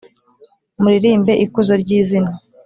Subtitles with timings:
[0.81, 2.31] Muririmbe ikuzo ry izina